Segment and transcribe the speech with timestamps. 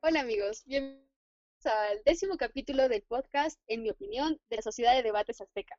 [0.00, 1.02] Hola amigos, bienvenidos
[1.64, 5.74] al décimo capítulo del podcast, en mi opinión, de la Sociedad de Debates Azteca.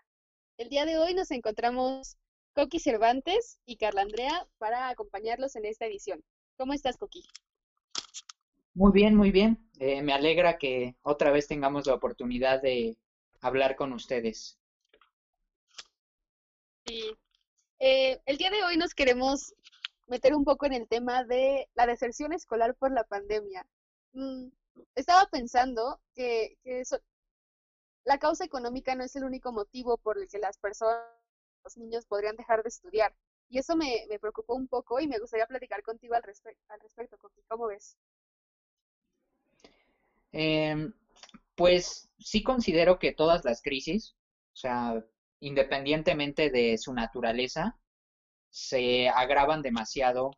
[0.57, 2.17] El día de hoy nos encontramos
[2.53, 6.21] Coqui Cervantes y Carla Andrea para acompañarlos en esta edición.
[6.57, 7.23] ¿Cómo estás, Coqui?
[8.73, 9.57] Muy bien, muy bien.
[9.79, 12.97] Eh, me alegra que otra vez tengamos la oportunidad de
[13.39, 14.59] hablar con ustedes.
[16.85, 17.15] Sí.
[17.79, 19.55] Eh, el día de hoy nos queremos
[20.07, 23.65] meter un poco en el tema de la deserción escolar por la pandemia.
[24.13, 24.49] Mm,
[24.95, 26.57] estaba pensando que,
[28.05, 31.03] la causa económica no es el único motivo por el que las personas,
[31.63, 33.13] los niños podrían dejar de estudiar.
[33.49, 37.17] Y eso me, preocupó un poco y me gustaría platicar contigo al, al respecto,
[37.47, 37.97] ¿Cómo ves?
[40.31, 40.93] Em,
[41.55, 44.15] pues sí considero que todas las crisis,
[44.53, 45.05] o sea,
[45.39, 47.77] independientemente de su naturaleza,
[48.49, 50.31] se agravan demasiado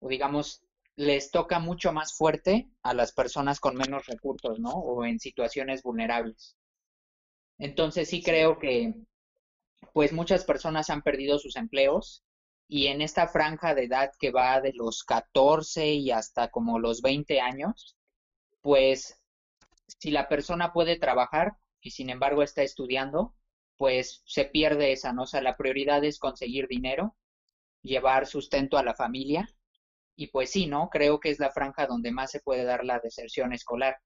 [0.00, 0.62] o digamos
[1.00, 4.68] les toca mucho más fuerte a las personas con menos recursos, ¿no?
[4.68, 6.58] O en situaciones vulnerables.
[7.58, 8.92] Entonces sí creo que
[9.94, 12.22] pues muchas personas han perdido sus empleos
[12.68, 17.00] y en esta franja de edad que va de los 14 y hasta como los
[17.00, 17.96] 20 años,
[18.60, 19.18] pues
[19.86, 23.34] si la persona puede trabajar y sin embargo está estudiando,
[23.78, 25.22] pues se pierde esa, ¿no?
[25.22, 27.16] O sea, la prioridad es conseguir dinero,
[27.80, 29.48] llevar sustento a la familia
[30.20, 30.90] y pues sí, ¿no?
[30.90, 33.96] Creo que es la franja donde más se puede dar la deserción escolar.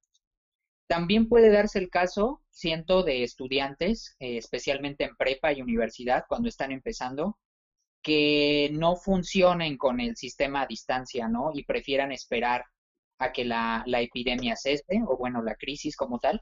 [0.86, 6.48] También puede darse el caso, siento, de estudiantes, eh, especialmente en prepa y universidad, cuando
[6.48, 7.36] están empezando,
[8.00, 11.50] que no funcionen con el sistema a distancia, ¿no?
[11.52, 12.64] Y prefieran esperar
[13.18, 16.40] a que la, la epidemia cese, o bueno, la crisis como tal.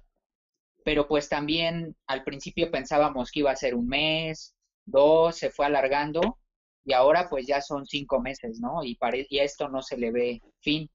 [0.84, 5.64] Pero pues también al principio pensábamos que iba a ser un mes, dos, se fue
[5.64, 6.38] alargando
[6.84, 8.84] y ahora pues ya son cinco meses, ¿no?
[8.84, 10.90] Y, y a esto no se le ve fin.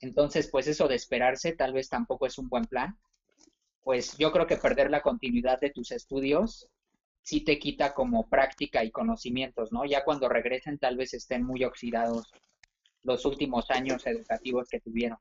[0.00, 2.98] Entonces, pues eso de esperarse tal vez tampoco es un buen plan.
[3.82, 6.68] Pues yo creo que perder la continuidad de tus estudios
[7.22, 9.84] sí te quita como práctica y conocimientos, ¿no?
[9.84, 12.32] Ya cuando regresen tal vez estén muy oxidados
[13.02, 15.18] los últimos años educativos que tuvieron.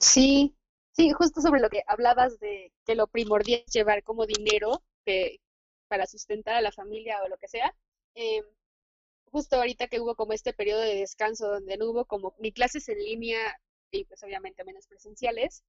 [0.00, 0.54] Sí,
[0.92, 5.40] sí, justo sobre lo que hablabas de que lo primordial es llevar como dinero, que,
[5.88, 7.74] para sustentar a la familia o lo que sea.
[8.14, 8.42] Eh,
[9.26, 12.88] justo ahorita que hubo como este periodo de descanso donde no hubo como ni clases
[12.88, 13.38] en línea
[13.90, 15.62] y pues obviamente menos presenciales,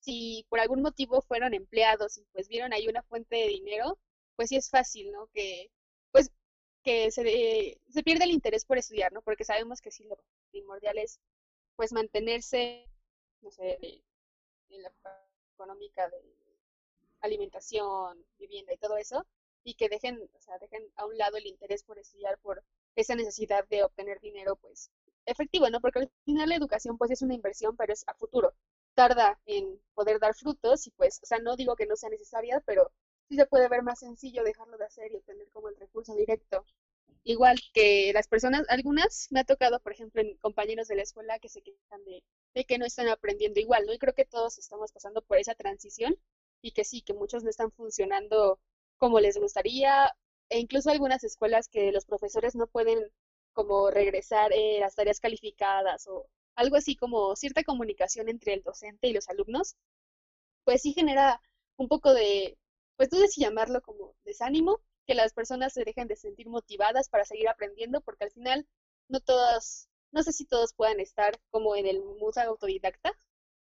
[0.00, 3.98] si por algún motivo fueron empleados y pues vieron ahí una fuente de dinero,
[4.36, 5.28] pues sí es fácil, ¿no?
[5.34, 5.70] Que
[6.12, 6.30] pues
[6.84, 9.22] que se, se pierde el interés por estudiar, ¿no?
[9.22, 10.18] Porque sabemos que sí lo
[10.50, 11.20] primordial es
[11.76, 12.88] pues mantenerse,
[13.42, 13.78] no sé,
[14.70, 14.92] en la
[15.54, 16.22] económica de
[17.20, 19.26] alimentación, vivienda y todo eso,
[19.68, 22.62] y que dejen, o sea, dejen a un lado el interés por estudiar, por
[22.96, 24.90] esa necesidad de obtener dinero, pues,
[25.26, 25.80] efectivo, ¿no?
[25.80, 28.54] Porque al final la educación, pues, es una inversión, pero es a futuro.
[28.94, 32.62] Tarda en poder dar frutos y, pues, o sea, no digo que no sea necesaria,
[32.66, 32.90] pero
[33.28, 36.64] sí se puede ver más sencillo dejarlo de hacer y obtener como el recurso directo.
[37.24, 41.38] Igual que las personas, algunas me ha tocado, por ejemplo, en compañeros de la escuela
[41.38, 42.24] que se quejan de,
[42.54, 43.92] de que no están aprendiendo igual, ¿no?
[43.92, 46.16] Y creo que todos estamos pasando por esa transición
[46.62, 48.58] y que sí, que muchos no están funcionando
[48.98, 50.12] como les gustaría,
[50.50, 53.10] e incluso algunas escuelas que los profesores no pueden
[53.52, 59.08] como regresar eh, las tareas calificadas o algo así como cierta comunicación entre el docente
[59.08, 59.76] y los alumnos,
[60.64, 61.40] pues sí genera
[61.76, 62.58] un poco de,
[62.96, 67.24] pues tú si llamarlo como desánimo, que las personas se dejen de sentir motivadas para
[67.24, 68.66] seguir aprendiendo, porque al final
[69.08, 73.12] no todas, no sé si todos puedan estar como en el mundo autodidacta,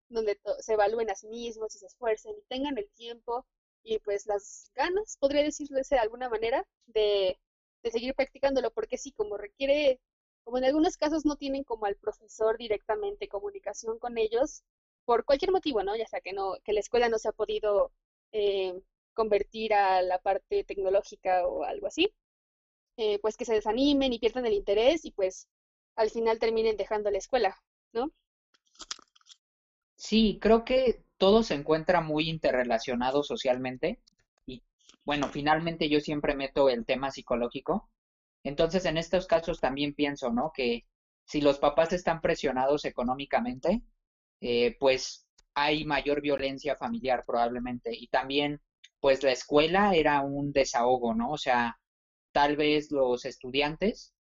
[0.09, 3.45] donde se evalúen a sí mismos y se esfuercen y tengan el tiempo
[3.83, 7.39] y pues las ganas, podría decirles de alguna manera, de,
[7.83, 9.99] de seguir practicándolo, porque sí, como requiere,
[10.44, 14.63] como en algunos casos no tienen como al profesor directamente comunicación con ellos,
[15.05, 15.95] por cualquier motivo, ¿no?
[15.95, 17.91] Ya sea que no, que la escuela no se ha podido
[18.31, 18.73] eh,
[19.13, 22.13] convertir a la parte tecnológica o algo así,
[22.97, 25.47] eh, pues que se desanimen y pierdan el interés y pues
[25.95, 28.12] al final terminen dejando la escuela, ¿no?
[29.95, 34.01] Sí, creo que todo se encuentra muy interrelacionado socialmente
[34.45, 34.61] y
[35.05, 37.89] bueno, finalmente yo siempre meto el tema psicológico.
[38.43, 40.51] Entonces, en estos casos también pienso, ¿no?
[40.53, 40.85] Que
[41.23, 43.83] si los papás están presionados económicamente,
[44.41, 47.95] eh, pues hay mayor violencia familiar probablemente.
[47.95, 48.59] Y también,
[48.99, 51.31] pues la escuela era un desahogo, ¿no?
[51.31, 51.79] O sea,
[52.33, 54.13] tal vez los estudiantes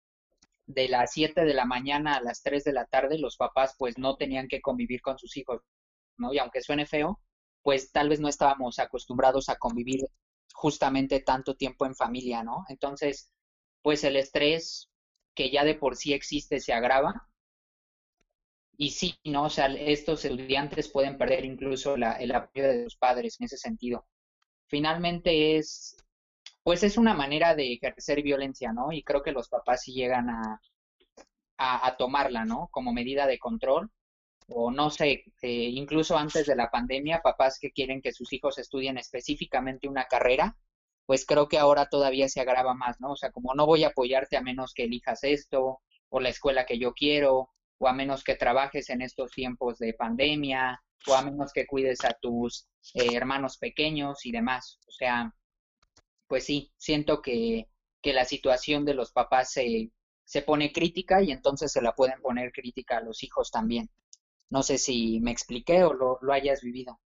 [0.67, 3.97] de las 7 de la mañana a las 3 de la tarde, los papás pues
[3.97, 5.63] no tenían que convivir con sus hijos,
[6.23, 6.33] ¿no?
[6.33, 7.19] Y aunque suene feo,
[7.61, 10.01] pues tal vez no estábamos acostumbrados a convivir
[10.53, 12.65] justamente tanto tiempo en familia, ¿no?
[12.69, 13.29] Entonces,
[13.81, 14.89] pues el estrés
[15.35, 17.27] que ya de por sí existe se agrava
[18.77, 19.43] y sí, ¿no?
[19.45, 23.57] O sea, estos estudiantes pueden perder incluso la, el apoyo de sus padres en ese
[23.57, 24.05] sentido.
[24.67, 25.95] Finalmente es,
[26.63, 28.91] pues es una manera de ejercer violencia, ¿no?
[28.91, 30.59] Y creo que los papás sí llegan a,
[31.57, 32.69] a, tomarla, ¿no?
[32.71, 33.91] Como medida de control.
[34.47, 38.57] O no sé, eh, incluso antes de la pandemia, papás que quieren que sus hijos
[38.57, 40.57] estudien específicamente una carrera,
[41.05, 43.11] pues creo que ahora todavía se agrava más, ¿no?
[43.11, 46.65] O sea, como no voy a apoyarte a menos que elijas esto, o la escuela
[46.65, 51.21] que yo quiero, o a menos que trabajes en estos tiempos de pandemia, o a
[51.21, 54.79] menos que cuides a tus eh, hermanos pequeños y demás.
[54.87, 55.33] O sea,
[56.27, 57.67] pues sí, siento que,
[58.01, 59.91] que la situación de los papás se,
[60.23, 63.89] se pone crítica y entonces se la pueden poner crítica a los hijos también.
[64.53, 66.99] No sé si me expliqué o lo, lo hayas vivido.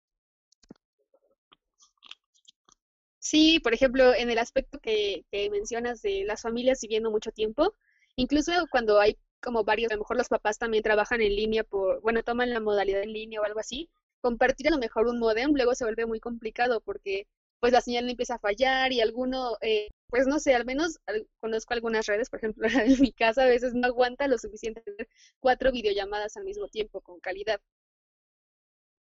[3.20, 7.74] Sí, por ejemplo, en el aspecto que, que mencionas de las familias viviendo mucho tiempo,
[8.16, 12.02] incluso cuando hay como varios, a lo mejor los papás también trabajan en línea por,
[12.02, 13.90] bueno, toman la modalidad en línea o algo así,
[14.22, 17.28] compartir a lo mejor un modem luego se vuelve muy complicado porque
[17.60, 21.00] pues la señal empieza a fallar y alguno, eh, pues no sé, al menos
[21.40, 22.68] conozco algunas redes, por ejemplo,
[22.98, 25.08] en mi casa a veces no aguanta lo suficiente tener
[25.40, 27.60] cuatro videollamadas al mismo tiempo con calidad.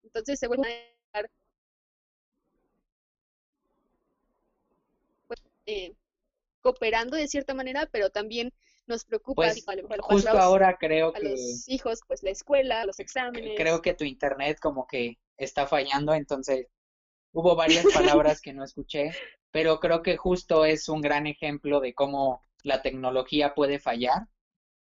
[0.03, 1.23] Entonces se vuelve a
[5.27, 5.95] pues, eh,
[6.61, 8.53] cooperando de cierta manera, pero también
[8.87, 9.43] nos preocupa.
[9.43, 9.65] Pues,
[10.01, 11.31] justo ahora creo que...
[11.31, 13.55] los hijos, pues la escuela, los exámenes.
[13.57, 16.69] Creo que tu internet como que está fallando, entonces
[17.33, 19.13] hubo varias palabras que no escuché,
[19.51, 24.29] pero creo que justo es un gran ejemplo de cómo la tecnología puede fallar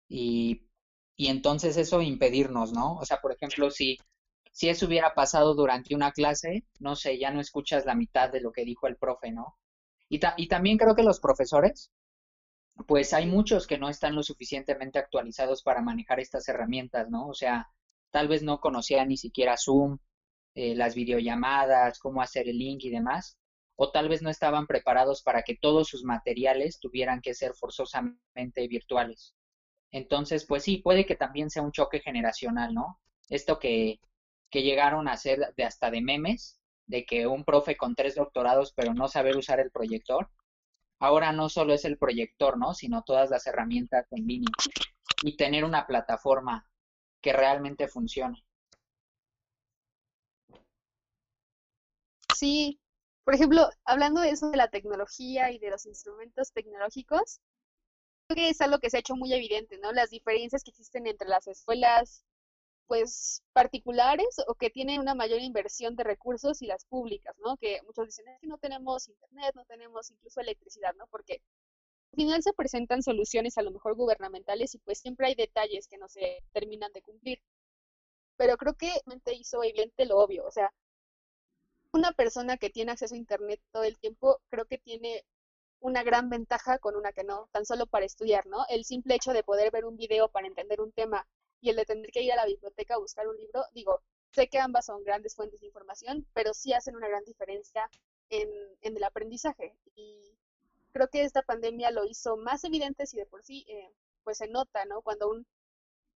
[0.07, 0.67] y,
[1.15, 2.95] y entonces eso impedirnos, ¿no?
[2.95, 3.97] O sea, por ejemplo, si,
[4.51, 8.41] si eso hubiera pasado durante una clase, no sé, ya no escuchas la mitad de
[8.41, 9.57] lo que dijo el profe, ¿no?
[10.09, 11.91] Y, y también creo que los profesores
[12.87, 17.27] pues hay muchos que no están lo suficientemente actualizados para manejar estas herramientas, ¿no?
[17.27, 17.69] O sea,
[18.11, 19.97] tal vez no conocían ni siquiera Zoom,
[20.55, 23.37] eh, las videollamadas, cómo hacer el link y demás,
[23.75, 28.67] o tal vez no estaban preparados para que todos sus materiales tuvieran que ser forzosamente
[28.67, 29.35] virtuales.
[29.91, 32.99] Entonces, pues sí, puede que también sea un choque generacional, ¿no?
[33.29, 33.99] Esto que,
[34.49, 38.73] que llegaron a hacer de hasta de memes, de que un profe con tres doctorados
[38.73, 40.29] pero no saber usar el proyector,
[40.99, 42.73] ahora no solo es el proyector, ¿no?
[42.73, 44.51] Sino todas las herramientas en línea
[45.23, 46.69] y tener una plataforma
[47.21, 48.43] que realmente funcione.
[52.39, 52.79] Sí,
[53.25, 57.39] por ejemplo, hablando de eso de la tecnología y de los instrumentos tecnológicos,
[58.27, 59.91] creo que es algo que se ha hecho muy evidente, ¿no?
[59.93, 62.23] Las diferencias que existen entre las escuelas
[62.87, 67.57] pues particulares o que tienen una mayor inversión de recursos y las públicas, ¿no?
[67.57, 71.07] Que muchos dicen es que no tenemos internet, no tenemos incluso electricidad, ¿no?
[71.07, 71.41] Porque
[72.13, 75.97] al final se presentan soluciones a lo mejor gubernamentales y pues siempre hay detalles que
[75.99, 77.41] no se terminan de cumplir.
[78.37, 80.73] Pero creo que mente hizo evidente lo obvio, o sea,
[81.91, 85.25] una persona que tiene acceso a internet todo el tiempo creo que tiene
[85.81, 88.65] una gran ventaja con una que no, tan solo para estudiar, ¿no?
[88.69, 91.27] El simple hecho de poder ver un video para entender un tema
[91.61, 94.01] y el de tener que ir a la biblioteca a buscar un libro, digo,
[94.31, 97.89] sé que ambas son grandes fuentes de información, pero sí hacen una gran diferencia
[98.29, 98.49] en,
[98.81, 99.75] el aprendizaje.
[99.95, 100.37] Y
[100.91, 103.91] creo que esta pandemia lo hizo más evidente si de por sí, eh,
[104.23, 105.01] pues se nota, ¿no?
[105.01, 105.45] Cuando un,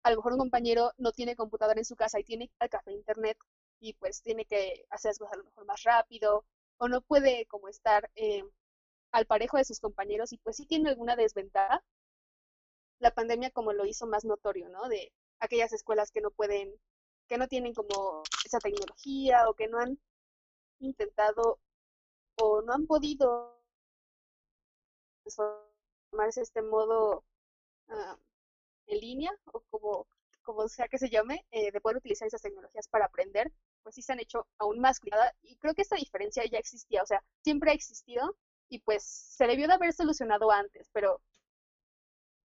[0.04, 2.92] a lo mejor un compañero no tiene computadora en su casa y tiene al café
[2.92, 3.38] internet
[3.84, 6.46] y pues tiene que hacer las cosas a lo mejor más rápido
[6.78, 8.44] o no puede como estar eh,
[9.12, 11.84] al parejo de sus compañeros y pues sí tiene alguna desventaja,
[13.00, 14.88] la pandemia como lo hizo más notorio, ¿no?
[14.88, 16.74] De aquellas escuelas que no pueden,
[17.28, 20.00] que no tienen como esa tecnología o que no han
[20.80, 21.60] intentado
[22.42, 23.62] o no han podido
[25.24, 27.26] transformarse este modo
[27.90, 28.18] ah,
[28.88, 30.08] en línea o como,
[30.42, 33.52] como sea que se llame, eh, de poder utilizar esas tecnologías para aprender,
[33.84, 37.04] pues sí se han hecho aún más cuidada y creo que esta diferencia ya existía,
[37.04, 38.36] o sea, siempre ha existido
[38.70, 41.22] y pues se debió de haber solucionado antes, pero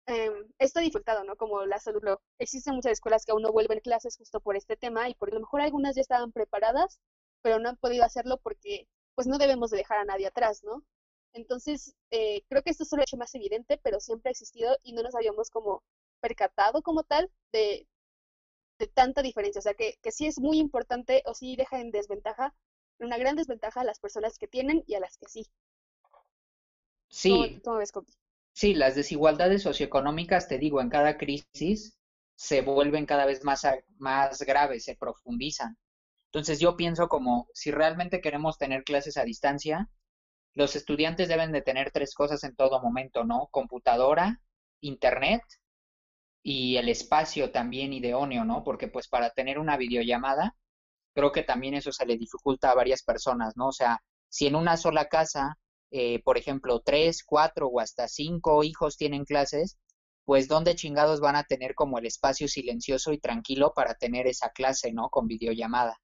[0.06, 1.36] eh, esto dificultado, ¿no?
[1.36, 2.02] Como la salud.
[2.38, 5.40] Existen muchas escuelas que aún no vuelven clases justo por este tema y por lo
[5.40, 7.00] mejor algunas ya estaban preparadas,
[7.42, 10.84] pero no han podido hacerlo porque pues no debemos de dejar a nadie atrás, ¿no?
[11.34, 14.92] Entonces, eh, creo que esto solo ha hecho más evidente, pero siempre ha existido y
[14.92, 15.82] no nos habíamos como
[16.20, 17.86] percatado como tal de,
[18.82, 19.60] de tanta diferencia.
[19.60, 22.52] O sea, que, que sí es muy importante o sí deja en desventaja,
[22.98, 25.46] una gran desventaja a las personas que tienen y a las que sí.
[27.08, 27.60] Sí.
[27.64, 27.92] ¿Cómo, ves,
[28.54, 31.96] Sí, las desigualdades socioeconómicas, te digo, en cada crisis
[32.34, 33.62] se vuelven cada vez más,
[33.98, 35.78] más graves, se profundizan.
[36.26, 39.88] Entonces yo pienso como si realmente queremos tener clases a distancia,
[40.54, 43.48] los estudiantes deben de tener tres cosas en todo momento, ¿no?
[43.52, 44.42] Computadora,
[44.80, 45.42] internet
[46.42, 48.64] y el espacio también idóneo, ¿no?
[48.64, 50.56] Porque pues para tener una videollamada,
[51.14, 53.68] creo que también eso se le dificulta a varias personas, ¿no?
[53.68, 55.58] O sea, si en una sola casa,
[55.90, 59.78] eh, por ejemplo, tres, cuatro o hasta cinco hijos tienen clases,
[60.24, 64.50] pues ¿dónde chingados van a tener como el espacio silencioso y tranquilo para tener esa
[64.50, 65.10] clase, ¿no?
[65.10, 65.98] Con videollamada.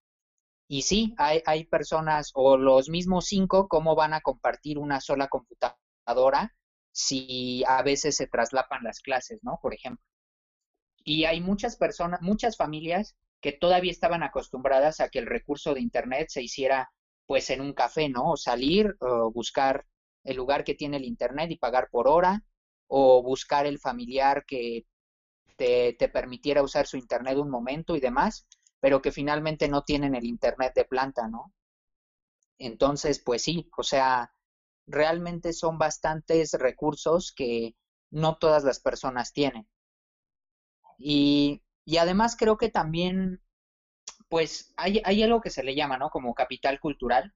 [0.69, 5.29] Y sí, hay, hay personas o los mismos cinco, ¿cómo van a compartir una sola
[5.29, 6.55] computadora
[6.93, 9.59] si a veces se traslapan las clases, ¿no?
[9.63, 10.05] Por ejemplo.
[11.09, 15.81] Y hay muchas personas, muchas familias que todavía estaban acostumbradas a que el recurso de
[15.81, 16.91] Internet se hiciera
[17.27, 18.33] pues en un café, ¿no?
[18.33, 19.87] O salir, o buscar
[20.25, 22.43] el lugar que tiene el Internet y pagar por hora,
[22.89, 24.85] o buscar el familiar que
[25.57, 28.47] te, te permitiera usar su Internet un momento y demás
[28.81, 31.53] pero que finalmente no tienen el Internet de planta, ¿no?
[32.59, 34.33] Entonces, pues sí, o sea,
[34.87, 37.75] realmente son bastantes recursos que
[38.11, 39.67] no todas las personas tienen.
[40.99, 41.63] Y,
[41.99, 43.41] además creo que también,
[44.29, 46.11] pues hay, hay algo que se le llama, ¿no?
[46.11, 47.35] Como capital cultural,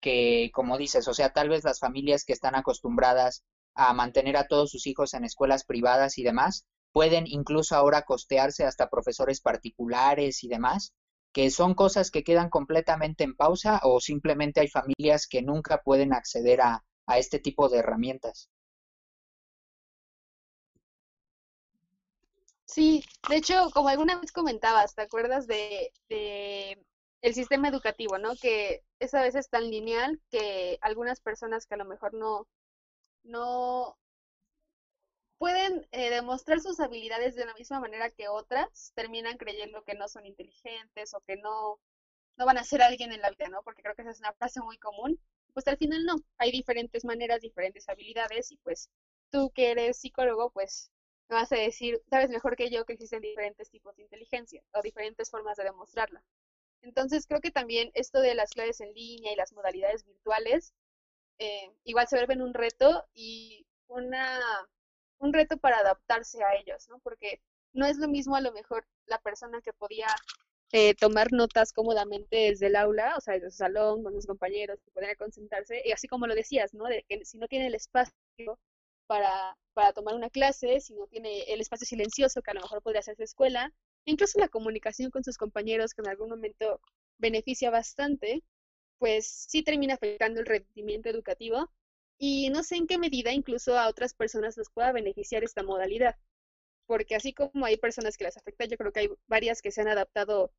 [0.00, 3.44] que como dices, o sea, tal vez las familias que están acostumbradas
[3.74, 8.64] a mantener a todos sus hijos en escuelas privadas y demás, pueden incluso ahora costearse
[8.64, 10.92] hasta profesores particulares y demás,
[11.32, 16.12] que son cosas que quedan completamente en pausa o simplemente hay familias que nunca pueden
[16.12, 16.84] acceder a,
[17.16, 18.48] este tipo de herramientas.
[22.74, 25.92] Sí, de hecho, como alguna vez comentabas, ¿te acuerdas de,
[27.22, 28.34] el sistema educativo, ¿no?
[28.36, 32.48] Que es a veces tan lineal que algunas personas que a lo mejor no,
[33.24, 33.96] no,
[35.38, 40.08] pueden eh, demostrar sus habilidades de la misma manera que otras, terminan creyendo que no
[40.08, 41.78] son inteligentes o que no,
[42.36, 43.62] no van a ser alguien en la vida, ¿no?
[43.62, 45.20] Porque creo que esa es una frase muy común.
[45.54, 48.90] Pues al final no, hay diferentes maneras, diferentes habilidades y pues
[49.30, 50.90] tú que eres psicólogo, pues
[51.34, 55.30] vas a decir, sabes mejor que yo que existen diferentes tipos de inteligencia o diferentes
[55.30, 56.22] formas de demostrarla.
[56.82, 60.74] Entonces creo que también esto de las clases en línea y las modalidades virtuales
[61.38, 64.40] eh, igual se vuelven un reto y una
[65.18, 66.98] un reto para adaptarse a ellos, ¿no?
[67.00, 67.40] Porque
[67.72, 70.06] no es lo mismo a lo mejor la persona que podía
[70.72, 74.80] eh, tomar notas cómodamente desde el aula, o sea, desde su salón, con sus compañeros,
[74.84, 76.84] que podría concentrarse, y así como lo decías, ¿no?
[76.86, 78.58] De que si no tiene el espacio
[79.06, 82.82] para, para tomar una clase, si no tiene el espacio silencioso que a lo mejor
[82.82, 83.72] podría hacer su escuela,
[84.04, 86.80] incluso la comunicación con sus compañeros que en algún momento
[87.18, 88.42] beneficia bastante,
[88.98, 91.70] pues sí termina afectando el rendimiento educativo.
[92.18, 96.16] Y no sé en qué medida incluso a otras personas les pueda beneficiar esta modalidad,
[96.86, 99.80] porque así como hay personas que les afecta, yo creo que hay varias que se
[99.80, 100.52] han adaptado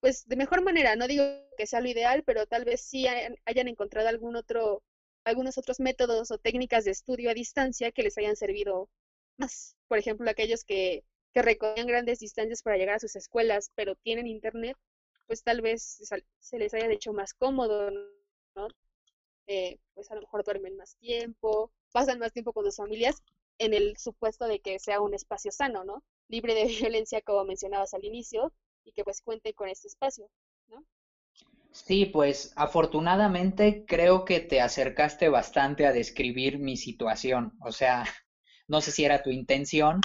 [0.00, 1.24] pues de mejor manera, no digo
[1.56, 4.82] que sea lo ideal, pero tal vez sí hayan encontrado algún otro,
[5.24, 8.88] algunos otros métodos o técnicas de estudio a distancia que les hayan servido
[9.36, 9.76] más.
[9.88, 14.26] Por ejemplo, aquellos que, que recorrían grandes distancias para llegar a sus escuelas, pero tienen
[14.26, 14.76] internet,
[15.26, 16.02] pues tal vez
[16.40, 17.90] se les haya hecho más cómodo,
[18.56, 18.68] ¿no?
[19.46, 23.22] Eh, pues a lo mejor duermen más tiempo, pasan más tiempo con sus familias
[23.58, 26.02] en el supuesto de que sea un espacio sano, ¿no?
[26.28, 28.52] Libre de violencia, como mencionabas al inicio,
[28.84, 30.30] y que pues cuente con este espacio,
[30.68, 30.84] ¿no?
[31.72, 37.52] Sí, pues afortunadamente creo que te acercaste bastante a describir mi situación.
[37.60, 38.04] O sea,
[38.68, 40.00] no sé si era tu intención,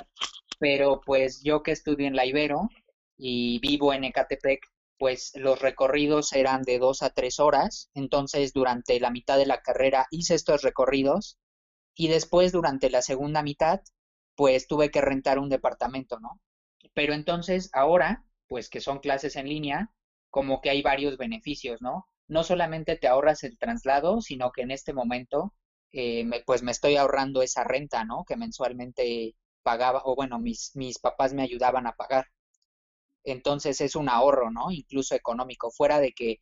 [0.60, 2.70] pero pues yo que estudio en la Ibero
[3.18, 4.62] y vivo en Ecatepec,
[4.98, 9.62] pues los recorridos eran de dos a tres horas, entonces durante la mitad de la
[9.62, 11.38] carrera hice estos recorridos
[11.96, 13.82] y después durante la segunda mitad,
[14.36, 16.40] pues tuve que rentar un departamento, ¿no?
[16.94, 19.92] Pero entonces ahora, pues que son clases en línea,
[20.36, 22.08] como que hay varios beneficios, ¿no?
[22.28, 25.54] No solamente te ahorras el traslado, sino que en este momento,
[25.94, 28.26] eh, pues me estoy ahorrando esa renta, ¿no?
[28.26, 32.26] Que mensualmente pagaba, o bueno, mis, mis papás me ayudaban a pagar
[33.24, 34.72] entonces es un ahorro, ¿no?
[34.72, 36.42] Incluso económico, fuera de que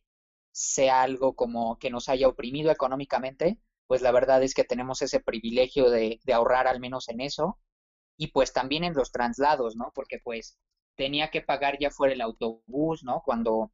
[0.52, 5.20] sea algo como que nos haya oprimido económicamente, pues la verdad es que tenemos ese
[5.20, 7.58] privilegio de, de ahorrar al menos en eso
[8.18, 9.92] y pues también en los traslados, ¿no?
[9.94, 10.58] Porque pues
[10.96, 13.22] tenía que pagar ya fuera el autobús, ¿no?
[13.24, 13.72] Cuando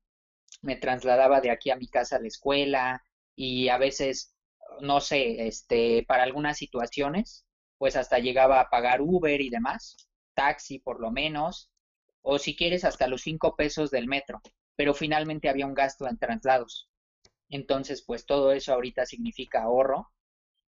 [0.62, 3.02] me trasladaba de aquí a mi casa a la escuela
[3.34, 4.34] y a veces,
[4.80, 7.46] no sé, este, para algunas situaciones,
[7.78, 9.96] pues hasta llegaba a pagar Uber y demás,
[10.34, 11.70] taxi por lo menos,
[12.22, 14.40] o si quieres hasta los cinco pesos del metro,
[14.76, 16.88] pero finalmente había un gasto en traslados.
[17.48, 20.12] Entonces, pues todo eso ahorita significa ahorro.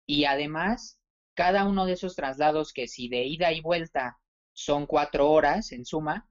[0.05, 0.99] Y además,
[1.35, 4.17] cada uno de esos traslados que si de ida y vuelta
[4.53, 6.27] son cuatro horas en suma,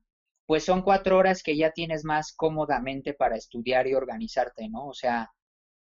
[0.50, 4.88] pues son cuatro horas que ya tienes más cómodamente para estudiar y organizarte, ¿no?
[4.88, 5.30] O sea,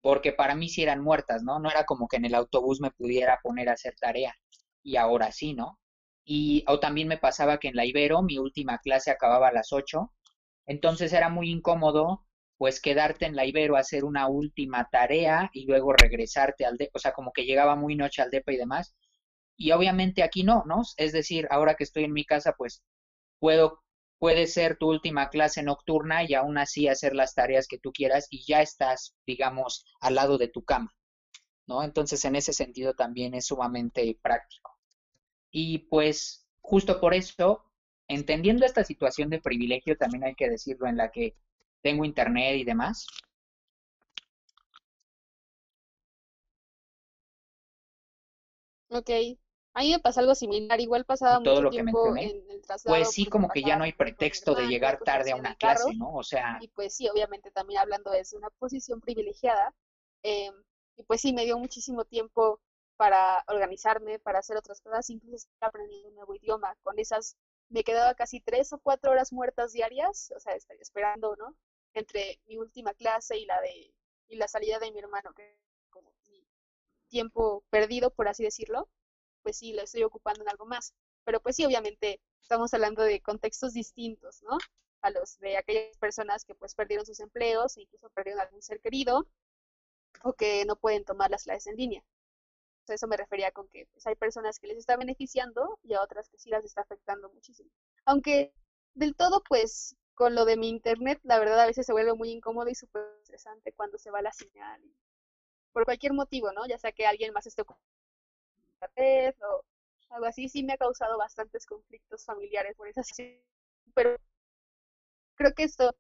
[0.01, 1.61] porque para mí sí eran muertas, ¿no?
[1.61, 4.35] No era como que en el autobús me pudiera poner a hacer tarea.
[4.83, 5.79] Y ahora sí, ¿no?
[6.25, 9.73] Y, o también me pasaba que en la Ibero mi última clase acababa a las
[9.73, 10.13] 8,
[10.67, 15.67] entonces era muy incómodo pues quedarte en la Ibero a hacer una última tarea y
[15.67, 18.97] luego regresarte al DEPA, o sea, como que llegaba muy noche al DEPA y demás.
[19.57, 20.83] Y obviamente aquí no, ¿no?
[20.97, 22.83] Es decir, ahora que estoy en mi casa, pues
[23.39, 23.83] puedo,
[24.19, 28.27] puede ser tu última clase nocturna y aún así hacer las tareas que tú quieras
[28.31, 30.95] y ya estás, digamos, al lado de tu cama,
[31.67, 31.83] ¿no?
[31.83, 34.77] Entonces, en ese sentido también es sumamente práctico.
[35.51, 37.65] Y pues, justo por eso,
[38.09, 41.37] entendiendo esta situación de privilegio, también hay que decirlo, en la que
[41.83, 43.07] tengo internet y demás.
[48.91, 49.11] Ok,
[49.79, 52.51] a mí me pasa algo similar, igual pasaba todo mucho lo que tiempo mencioné, en
[52.51, 55.55] el traslado pues sí, como que ya no hay pretexto de llegar tarde a una
[55.57, 56.15] carro, clase, ¿no?
[56.17, 59.73] O sea, y pues sí, obviamente también hablando desde una posición privilegiada,
[60.25, 60.53] em,
[60.97, 62.61] y pues sí, me dio muchísimo tiempo
[62.97, 67.37] para organizarme, para hacer otras cosas, incluso aprendiendo un nuevo idioma, con esas
[67.69, 71.55] me quedaba casi tres o cuatro horas muertas diarias, o sea, estar esperando, ¿no?
[71.95, 73.95] Entre mi última clase y la de
[74.27, 76.45] y la salida de mi hermano, que es como mi
[77.09, 78.89] tiempo perdido, por así decirlo,
[79.43, 80.95] pues sí, lo estoy ocupando en algo más.
[81.25, 84.59] Pero pues sí, obviamente estamos hablando de contextos distintos, ¿no?
[85.03, 88.81] A los de aquellas personas que pues perdieron sus empleos e incluso perdieron algún ser
[88.81, 89.29] querido
[90.23, 92.05] o que no pueden tomar las clases en línea.
[92.83, 96.03] Entonces, eso me refería con que pues, hay personas que les está beneficiando y a
[96.03, 97.71] otras que sí las está afectando muchísimo.
[98.07, 98.53] Aunque
[98.95, 102.31] del todo, pues, con lo de mi internet, la verdad a veces se vuelve muy
[102.31, 104.83] incómodo y súper estresante cuando se va la señal.
[105.73, 106.67] por cualquier motivo, ¿no?
[106.67, 107.65] Ya sea que alguien más esté
[109.43, 109.65] o
[110.15, 113.41] algo así, sí me ha causado bastantes conflictos familiares por esa situación.
[113.95, 114.17] Pero
[115.37, 115.95] creo que esto,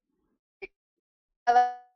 [1.45, 1.89] cada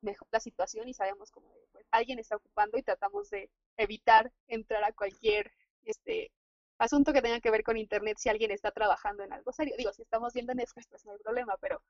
[0.00, 4.32] mejor la situación y sabemos como de, pues, alguien está ocupando y tratamos de evitar
[4.48, 5.52] entrar a cualquier
[5.84, 6.30] este
[6.78, 9.76] asunto que tenga que ver con internet si alguien está trabajando en algo serio.
[9.78, 11.82] Digo, si estamos viendo Netflix, pues no hay problema, pero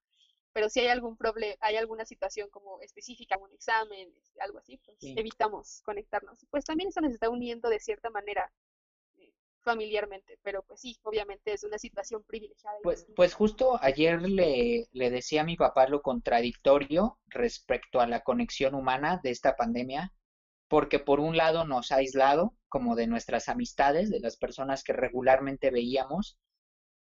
[0.52, 4.76] pero si hay algún problema, hay alguna situación como específica, un examen, este, algo así,
[4.78, 5.14] pues sí.
[5.16, 6.46] evitamos conectarnos.
[6.50, 8.52] Pues también eso nos está uniendo de cierta manera
[9.16, 12.76] eh, familiarmente, pero pues sí, obviamente es una situación privilegiada.
[12.82, 18.20] Pues, pues justo ayer le, le decía a mi papá lo contradictorio respecto a la
[18.20, 20.12] conexión humana de esta pandemia,
[20.68, 24.94] porque por un lado nos ha aislado como de nuestras amistades, de las personas que
[24.94, 26.38] regularmente veíamos,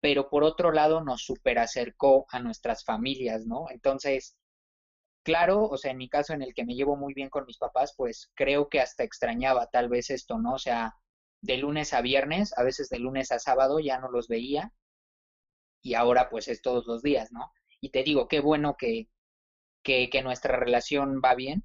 [0.01, 3.67] pero por otro lado nos superacercó a nuestras familias, ¿no?
[3.71, 4.37] Entonces,
[5.25, 7.59] claro, o sea, en mi caso en el que me llevo muy bien con mis
[7.59, 10.55] papás, pues creo que hasta extrañaba tal vez esto, ¿no?
[10.55, 10.95] O sea,
[11.43, 14.73] de lunes a viernes, a veces de lunes a sábado ya no los veía
[15.83, 17.53] y ahora pues es todos los días, ¿no?
[17.81, 19.09] Y te digo, qué bueno que,
[19.83, 21.65] que, que nuestra relación va bien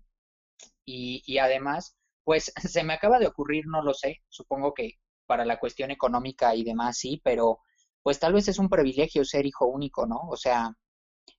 [0.86, 5.46] y, y además, pues se me acaba de ocurrir, no lo sé, supongo que para
[5.46, 7.60] la cuestión económica y demás sí, pero
[8.04, 10.22] pues tal vez es un privilegio ser hijo único, ¿no?
[10.30, 10.76] O sea,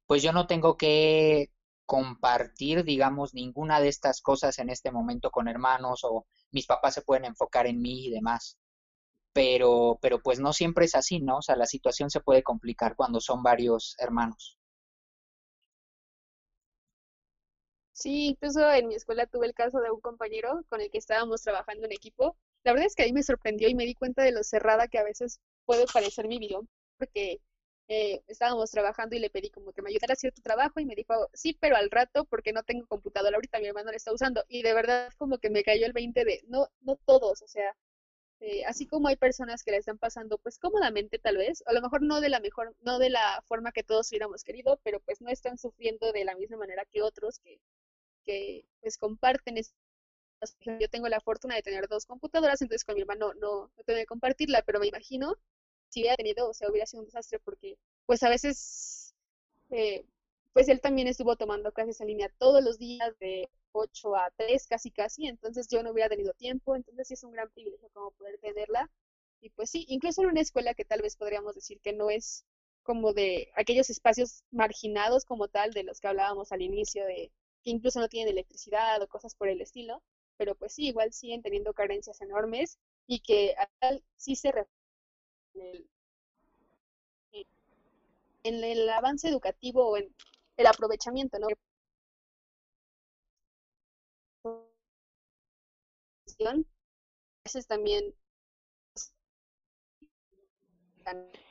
[0.07, 1.50] pues yo no tengo que
[1.87, 7.03] compartir, digamos, ninguna de estas cosas en este momento con hermanos o mis papás se
[7.03, 8.59] pueden enfocar en mí y demás.
[9.33, 11.38] Pero, pero pues no siempre es así, ¿no?
[11.38, 14.59] O sea, la situación se puede complicar cuando son varios hermanos.
[17.92, 21.42] Sí, incluso en mi escuela tuve el caso de un compañero con el que estábamos
[21.42, 22.37] trabajando en equipo.
[22.64, 24.98] La verdad es que ahí me sorprendió y me di cuenta de lo cerrada que
[24.98, 27.40] a veces puede parecer mi visión, porque
[27.88, 30.87] eh, estábamos trabajando y le pedí como que me ayudara a hacer tu trabajo y
[30.87, 34.12] me dijo, sí, pero al rato porque no tengo computadora ahorita, mi hermano la está
[34.12, 34.44] usando.
[34.48, 37.77] Y de verdad como que me cayó el 20 de, no, no todos, o sea,
[38.40, 41.81] eh, así como hay personas que la están pasando pues cómodamente tal vez, a lo
[41.83, 45.20] mejor no de la mejor, no de la forma que todos hubiéramos querido, pero pues
[45.20, 47.61] no están sufriendo de la misma manera que otros que,
[48.24, 49.57] que pues comparten
[50.81, 53.98] yo tengo la fortuna de tener dos computadoras, entonces con mi hermano no, no tengo
[54.00, 55.37] que compartirla, pero me imagino
[55.95, 59.15] si hubiera tenido, o sea, hubiera sido un desastre porque pues a veces
[59.71, 60.05] eh,
[60.53, 64.67] pues él también estuvo tomando clases en línea todos los días de 8 a 3
[64.69, 68.11] casi casi, entonces yo no hubiera tenido tiempo, entonces sí es un gran privilegio como
[68.13, 68.91] poder tenerla.
[69.41, 72.45] Y pues sí, incluso en una escuela que tal vez podríamos decir que no es
[72.83, 77.31] como de aquellos espacios marginados como tal de los que hablábamos al inicio, de
[77.63, 80.03] que incluso no tienen electricidad o cosas por el estilo,
[80.37, 84.53] pero pues sí, igual siguen teniendo carencias enormes y que al final sí se
[85.55, 87.47] en el,
[88.45, 90.14] en el avance educativo o en
[90.57, 91.49] el aprovechamiento, ¿no?
[97.45, 98.14] Veces también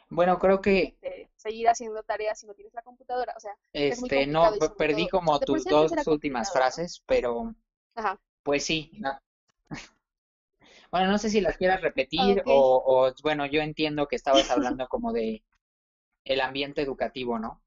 [0.10, 0.96] Bueno, creo que
[1.36, 5.08] seguir haciendo tareas si no tienes la computadora, o sea, es muy este no perdí
[5.08, 7.54] todo, como tus dos últimas frases, pero
[7.96, 8.20] Ajá.
[8.44, 9.12] pues sí, no,
[10.94, 14.88] Bueno, no sé si las quieras repetir o, o, bueno, yo entiendo que estabas hablando
[14.88, 15.42] como de
[16.24, 17.64] el ambiente educativo, ¿no?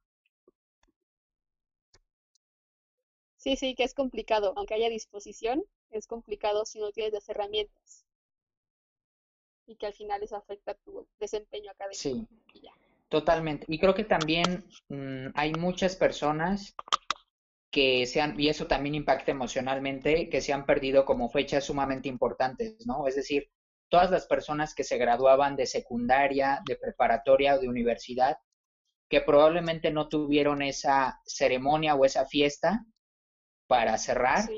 [3.37, 8.05] Sí, sí, que es complicado, aunque haya disposición, es complicado si no tienes las herramientas
[9.67, 12.01] y que al final eso afecta tu desempeño académico.
[12.01, 12.29] Sí,
[13.09, 13.67] totalmente.
[13.69, 16.77] Y creo que también mm, hay muchas personas
[17.77, 22.09] que se han, y eso también impacta emocionalmente, que se han perdido como fechas sumamente
[22.09, 23.07] importantes, ¿no?
[23.07, 23.51] Es decir,
[23.91, 28.39] todas las personas que se graduaban de secundaria, de preparatoria o de universidad,
[29.11, 32.87] que probablemente no tuvieron esa ceremonia o esa fiesta
[33.67, 34.49] para cerrar.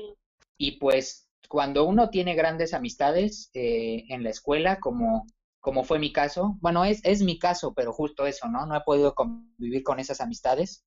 [0.57, 5.25] Y pues cuando uno tiene grandes amistades eh, en la escuela, como,
[5.59, 8.65] como fue mi caso, bueno, es, es mi caso, pero justo eso, ¿no?
[8.65, 10.85] No he podido convivir con esas amistades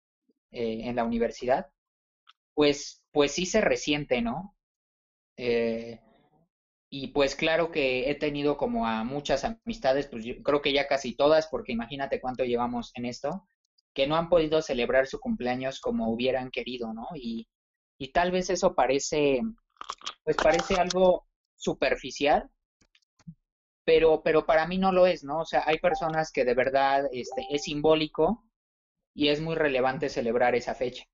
[0.50, 1.66] eh, en la universidad,
[2.54, 4.56] pues, pues sí se resiente, ¿no?
[5.36, 6.00] Eh,
[6.90, 10.86] y pues claro que he tenido como a muchas amistades, pues yo creo que ya
[10.86, 13.46] casi todas, porque imagínate cuánto llevamos en esto,
[13.94, 17.08] que no han podido celebrar su cumpleaños como hubieran querido, ¿no?
[17.14, 17.48] Y,
[17.98, 19.40] y tal vez eso parece
[20.24, 22.50] pues parece algo superficial,
[23.84, 25.40] pero, pero para mí no lo es, ¿no?
[25.40, 28.44] O sea, hay personas que de verdad este, es simbólico
[29.14, 31.04] y es muy relevante celebrar esa fecha.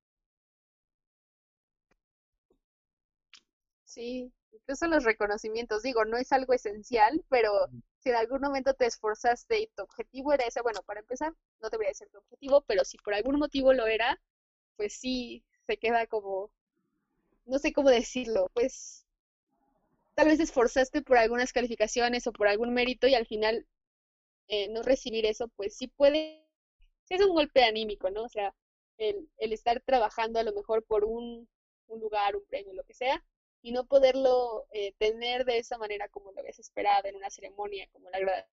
[3.98, 7.50] Sí, incluso los reconocimientos, digo, no es algo esencial, pero
[7.98, 11.68] si en algún momento te esforzaste y tu objetivo era ese, bueno, para empezar, no
[11.68, 14.20] debería ser tu objetivo, pero si por algún motivo lo era,
[14.76, 16.52] pues sí, se queda como
[17.46, 19.04] no sé cómo decirlo, pues
[20.14, 23.66] tal vez esforzaste por algunas calificaciones o por algún mérito y al final
[24.48, 26.46] eh, no recibir eso, pues sí puede,
[27.04, 28.24] sí es un golpe anímico, ¿no?
[28.24, 28.54] O sea,
[28.98, 31.48] el, el estar trabajando a lo mejor por un,
[31.88, 33.24] un, lugar, un premio, lo que sea,
[33.62, 37.88] y no poderlo eh, tener de esa manera como lo habías esperado en una ceremonia,
[37.92, 38.52] como la graduación.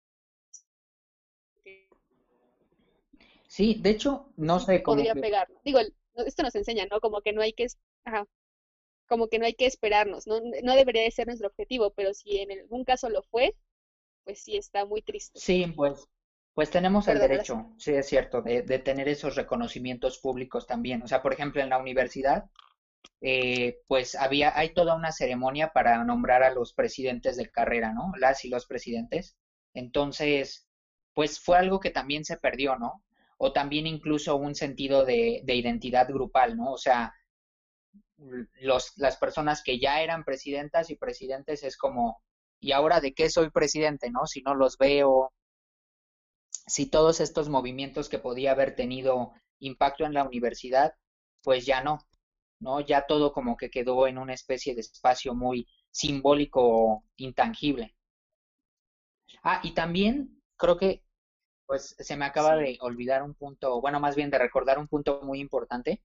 [3.46, 4.96] Sí, de hecho, no sé cómo.
[4.96, 5.48] Podría pegar.
[5.64, 5.78] Digo,
[6.26, 7.00] esto nos enseña, ¿no?
[7.00, 7.66] Como que no hay que.
[8.04, 8.26] Ajá
[9.06, 12.38] como que no hay que esperarnos, no, no debería de ser nuestro objetivo, pero si
[12.38, 13.54] en algún caso lo fue,
[14.24, 15.38] pues sí está muy triste.
[15.38, 16.08] Sí, pues,
[16.54, 21.02] pues tenemos el derecho, sí es cierto, de, de, tener esos reconocimientos públicos también.
[21.02, 22.46] O sea, por ejemplo, en la universidad,
[23.20, 28.12] eh, pues había, hay toda una ceremonia para nombrar a los presidentes de carrera, ¿no?
[28.18, 29.36] Las y los presidentes.
[29.74, 30.68] Entonces,
[31.14, 33.02] pues fue algo que también se perdió, ¿no?
[33.38, 36.72] O también incluso un sentido de, de identidad grupal, ¿no?
[36.72, 37.14] O sea,
[38.60, 42.22] los, las personas que ya eran presidentas y presidentes es como,
[42.60, 44.10] ¿y ahora de qué soy presidente?
[44.10, 44.26] ¿No?
[44.26, 45.32] Si no los veo,
[46.66, 50.94] si todos estos movimientos que podía haber tenido impacto en la universidad,
[51.42, 52.00] pues ya no,
[52.60, 52.80] ¿no?
[52.80, 57.94] Ya todo como que quedó en una especie de espacio muy simbólico, intangible.
[59.42, 61.02] Ah, y también creo que,
[61.66, 65.20] pues se me acaba de olvidar un punto, bueno, más bien de recordar un punto
[65.22, 66.02] muy importante,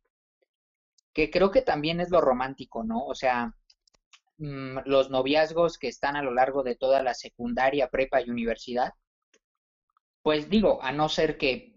[1.13, 3.05] que creo que también es lo romántico, ¿no?
[3.05, 3.53] O sea,
[4.37, 8.93] mm, los noviazgos que están a lo largo de toda la secundaria, prepa y universidad,
[10.21, 11.73] pues digo, a no ser que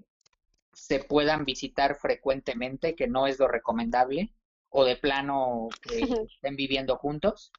[0.72, 4.34] se puedan visitar frecuentemente, que no es lo recomendable,
[4.72, 7.52] o de plano que estén viviendo juntos,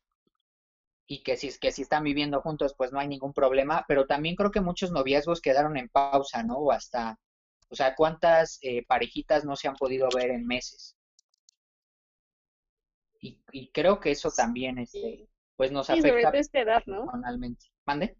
[1.07, 4.35] y que si, que si están viviendo juntos, pues no hay ningún problema, pero también
[4.35, 6.57] creo que muchos noviazgos quedaron en pausa, ¿no?
[6.57, 7.19] O hasta,
[7.69, 10.97] o sea, ¿cuántas eh, parejitas no se han podido ver en meses?
[13.51, 17.05] y, creo que eso también este, pues nos afecta sobre todo esta edad, ¿no?
[17.05, 17.67] personalmente.
[17.85, 18.17] ¿Mande?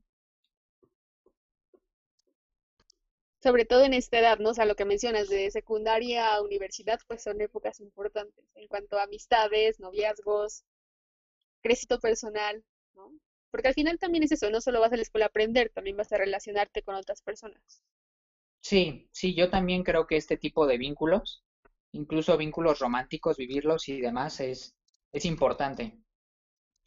[3.43, 4.51] Sobre todo en esta edad, ¿no?
[4.51, 8.97] O sea, lo que mencionas de secundaria a universidad, pues son épocas importantes en cuanto
[8.97, 10.63] a amistades, noviazgos,
[11.61, 12.63] crecimiento personal,
[12.95, 13.11] ¿no?
[13.51, 15.97] Porque al final también es eso, no solo vas a la escuela a aprender, también
[15.97, 17.83] vas a relacionarte con otras personas.
[18.61, 21.43] Sí, sí, yo también creo que este tipo de vínculos,
[21.91, 24.73] incluso vínculos románticos, vivirlos y demás, es,
[25.11, 25.99] es importante.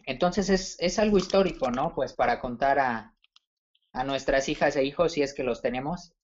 [0.07, 1.95] Entonces es, es algo histórico, ¿no?
[1.95, 3.15] Pues para contar a,
[3.93, 6.15] a nuestras hijas e hijos, si es que los tenemos,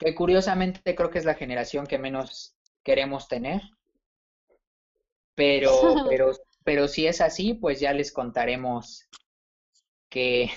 [0.00, 3.60] que curiosamente creo que es la generación que menos queremos tener.
[5.36, 5.70] Pero,
[6.08, 6.32] pero,
[6.64, 9.06] pero si es así, pues ya les contaremos
[10.08, 10.50] que,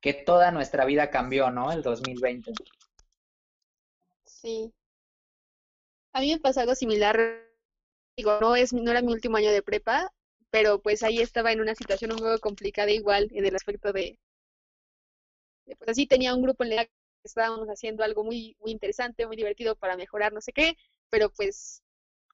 [0.00, 1.70] que toda nuestra vida cambió, ¿no?
[1.70, 2.52] El 2020.
[4.24, 4.72] Sí.
[6.12, 7.18] A mí me pasa algo similar.
[8.16, 10.12] Digo, no, es, no era mi último año de prepa,
[10.50, 14.18] pero pues ahí estaba en una situación un poco complicada igual en el aspecto de,
[15.66, 16.90] pues así tenía un grupo en que
[17.26, 20.76] estábamos haciendo algo muy, muy interesante, muy divertido para mejorar no sé qué,
[21.10, 21.82] pero pues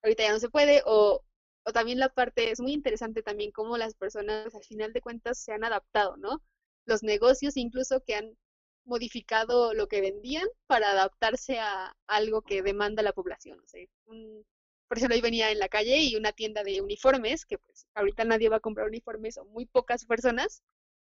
[0.02, 1.22] ahorita ya no se puede, o,
[1.64, 5.38] o también la parte, es muy interesante también cómo las personas al final de cuentas
[5.38, 6.42] se han adaptado, ¿no?
[6.86, 8.36] los negocios incluso que han
[8.84, 13.60] modificado lo que vendían para adaptarse a algo que demanda la población.
[13.60, 13.80] O sea,
[14.88, 18.24] por ejemplo, hoy venía en la calle y una tienda de uniformes, que pues ahorita
[18.24, 20.62] nadie va a comprar uniformes o muy pocas personas,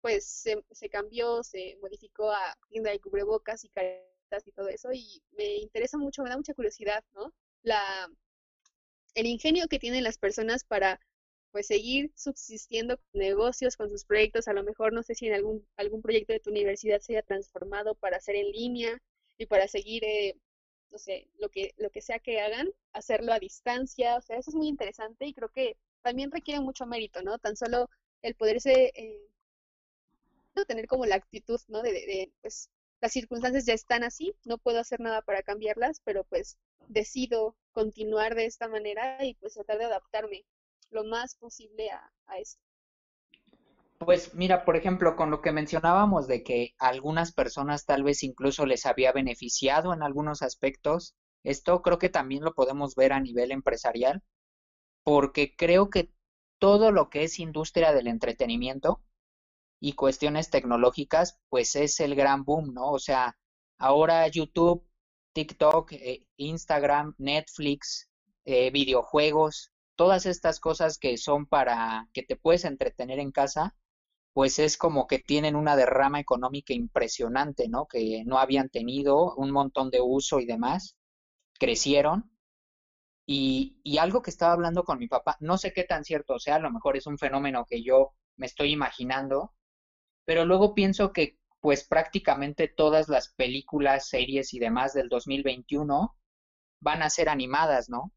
[0.02, 4.90] pues se, se cambió, se modificó a tienda de cubrebocas y caretas y todo eso
[4.92, 7.32] y me interesa mucho, me da mucha curiosidad, ¿no?
[7.62, 8.10] La,
[9.14, 11.00] el ingenio que tienen las personas para
[11.50, 15.34] pues seguir subsistiendo con negocios, con sus proyectos, a lo mejor no sé si en
[15.34, 18.98] algún, algún proyecto de tu universidad se haya transformado para hacer en línea
[19.38, 20.34] y para seguir, eh,
[20.90, 24.50] no sé, lo que, lo que sea que hagan, hacerlo a distancia, o sea, eso
[24.50, 27.38] es muy interesante y creo que también requiere mucho mérito, ¿no?
[27.38, 27.90] Tan solo
[28.22, 29.20] el poderse eh,
[30.66, 31.82] tener como la actitud, ¿no?
[31.82, 36.24] De, de, pues las circunstancias ya están así, no puedo hacer nada para cambiarlas, pero
[36.24, 36.56] pues
[36.88, 40.44] decido continuar de esta manera y pues tratar de adaptarme
[40.90, 42.62] lo más posible a, a esto.
[43.98, 48.22] Pues mira, por ejemplo, con lo que mencionábamos de que a algunas personas tal vez
[48.22, 53.20] incluso les había beneficiado en algunos aspectos, esto creo que también lo podemos ver a
[53.20, 54.22] nivel empresarial,
[55.04, 56.10] porque creo que
[56.58, 59.02] todo lo que es industria del entretenimiento
[59.82, 62.92] y cuestiones tecnológicas, pues es el gran boom, ¿no?
[62.92, 63.36] O sea,
[63.78, 64.86] ahora YouTube,
[65.32, 68.08] TikTok, eh, Instagram, Netflix,
[68.44, 73.74] eh, videojuegos, todas estas cosas que son para que te puedes entretener en casa,
[74.32, 77.86] pues es como que tienen una derrama económica impresionante, ¿no?
[77.86, 80.96] Que no habían tenido un montón de uso y demás,
[81.58, 82.30] crecieron.
[83.26, 86.56] Y, y algo que estaba hablando con mi papá, no sé qué tan cierto sea,
[86.56, 89.52] a lo mejor es un fenómeno que yo me estoy imaginando,
[90.32, 96.16] pero luego pienso que pues prácticamente todas las películas, series y demás del 2021
[96.80, 98.14] van a ser animadas, ¿no?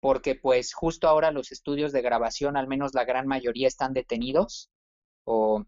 [0.00, 4.70] porque pues justo ahora los estudios de grabación, al menos la gran mayoría, están detenidos
[5.24, 5.62] o,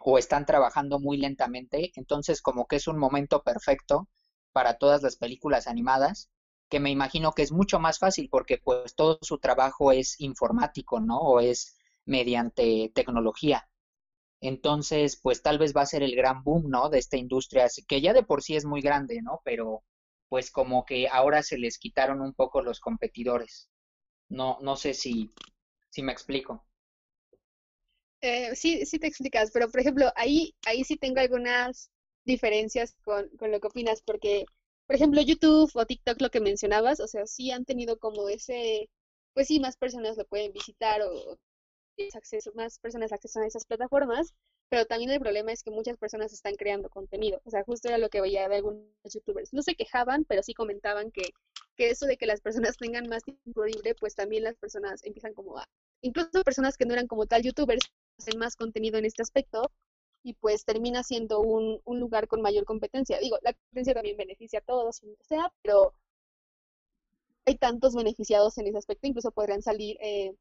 [0.00, 4.08] o están trabajando muy lentamente, entonces como que es un momento perfecto
[4.50, 6.28] para todas las películas animadas,
[6.68, 10.98] que me imagino que es mucho más fácil porque pues todo su trabajo es informático,
[10.98, 11.18] ¿no?
[11.20, 13.69] O es mediante tecnología.
[14.40, 16.88] Entonces, pues tal vez va a ser el gran boom, ¿no?
[16.88, 19.40] De esta industria, que ya de por sí es muy grande, ¿no?
[19.44, 19.82] Pero
[20.28, 23.68] pues como que ahora se les quitaron un poco los competidores.
[24.28, 25.32] No, no sé si,
[25.90, 26.64] si me explico.
[28.22, 31.90] Eh, sí, sí te explicas, pero por ejemplo, ahí, ahí sí tengo algunas
[32.24, 34.44] diferencias con, con lo que opinas, porque,
[34.86, 38.90] por ejemplo, YouTube o TikTok, lo que mencionabas, o sea, sí han tenido como ese,
[39.34, 41.38] pues sí, más personas lo pueden visitar o,
[42.14, 44.34] acceso, más personas accesan a esas plataformas,
[44.68, 47.40] pero también el problema es que muchas personas están creando contenido.
[47.44, 49.52] O sea, justo era lo que veía de algunos youtubers.
[49.52, 51.30] No se quejaban, pero sí comentaban que,
[51.76, 55.34] que eso de que las personas tengan más tiempo libre, pues también las personas empiezan
[55.34, 55.68] como a,
[56.02, 57.82] incluso personas que no eran como tal youtubers,
[58.18, 59.70] hacen más contenido en este aspecto
[60.22, 63.18] y pues termina siendo un, un lugar con mayor competencia.
[63.18, 65.94] Digo, la competencia también beneficia a todos, o sea, pero
[67.46, 70.34] hay tantos beneficiados en ese aspecto, incluso podrían salir eh,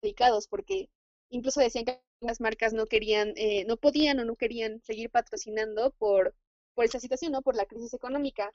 [0.00, 0.88] dedicados porque
[1.30, 5.92] incluso decían que las marcas no querían, eh, no podían o no querían seguir patrocinando
[5.92, 6.34] por,
[6.74, 7.42] por esa situación, ¿no?
[7.42, 8.52] Por la crisis económica.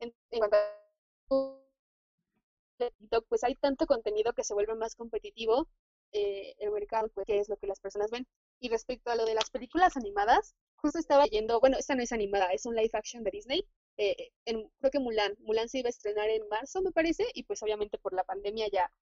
[0.00, 0.56] En, cuanto
[2.80, 5.68] a TikTok, pues hay tanto contenido que se vuelve más competitivo
[6.12, 8.26] eh, el mercado, pues, que es lo que las personas ven.
[8.60, 12.12] Y respecto a lo de las películas animadas, justo estaba leyendo, bueno, esta no es
[12.12, 13.64] animada, es un live action de Disney.
[13.96, 17.44] Eh, en, creo que Mulan, Mulan se iba a estrenar en marzo, me parece, y
[17.44, 18.92] pues obviamente por la pandemia ya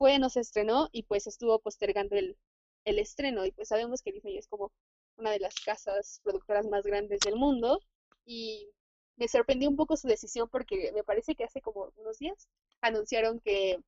[0.00, 2.38] fue, no se estrenó y pues estuvo postergando el,
[2.86, 3.44] el estreno.
[3.44, 4.72] Y pues sabemos que Disney es como
[5.18, 7.80] una de las casas productoras más grandes del mundo.
[8.24, 8.70] Y
[9.16, 12.48] me sorprendió un poco su decisión porque me parece que hace como unos días
[12.80, 13.78] anunciaron que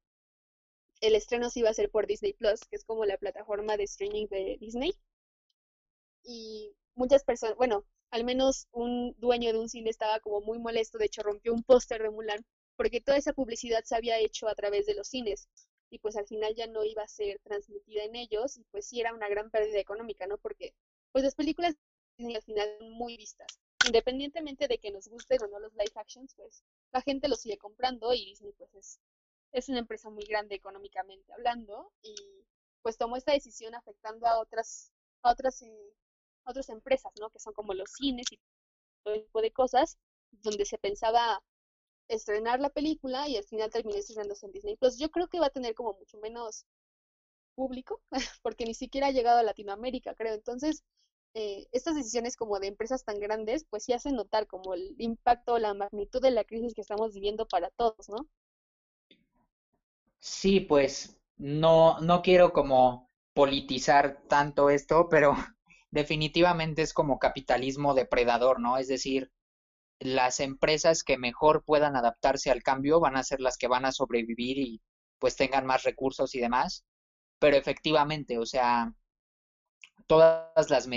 [1.01, 3.85] el estreno se iba a hacer por Disney Plus, que es como la plataforma de
[3.85, 4.92] streaming de Disney.
[6.25, 10.98] Y muchas personas, bueno, al menos un dueño de un cine estaba como muy molesto,
[10.98, 12.44] de hecho rompió un póster de Mulan,
[12.77, 15.48] porque toda esa publicidad se había hecho a través de los cines
[15.92, 18.98] y pues al final ya no iba a ser transmitida en ellos y pues sí
[18.98, 20.38] era una gran pérdida económica, ¿no?
[20.38, 20.74] Porque
[21.12, 21.76] pues las películas
[22.18, 23.61] al final son muy vistas.
[23.87, 27.59] Independientemente de que nos gusten o no los live actions, pues la gente los sigue
[27.59, 29.00] comprando y Disney pues es,
[29.52, 32.14] es una empresa muy grande económicamente hablando y
[32.81, 35.94] pues tomó esta decisión afectando a otras a otras eh,
[36.44, 37.28] otras empresas, ¿no?
[37.28, 38.40] Que son como los cines y
[39.05, 39.98] todo tipo de cosas
[40.31, 41.42] donde se pensaba
[42.14, 44.98] estrenar la película y al final terminé estrenándose en Disney Plus.
[44.98, 46.66] Yo creo que va a tener como mucho menos
[47.55, 48.01] público,
[48.42, 50.35] porque ni siquiera ha llegado a Latinoamérica, creo.
[50.35, 50.83] Entonces,
[51.35, 55.59] eh, estas decisiones como de empresas tan grandes, pues sí hacen notar como el impacto,
[55.59, 58.29] la magnitud de la crisis que estamos viviendo para todos, ¿no?
[60.20, 65.35] Sí, pues no, no quiero como politizar tanto esto, pero
[65.90, 68.77] definitivamente es como capitalismo depredador, ¿no?
[68.77, 69.33] Es decir,
[70.02, 73.92] las empresas que mejor puedan adaptarse al cambio van a ser las que van a
[73.92, 74.80] sobrevivir y
[75.18, 76.84] pues tengan más recursos y demás.
[77.38, 78.92] Pero efectivamente, o sea,
[80.08, 80.88] todas las